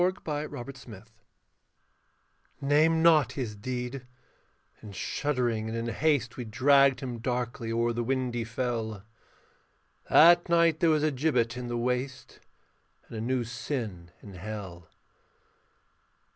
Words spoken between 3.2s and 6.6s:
his deed: in shuddering and in haste We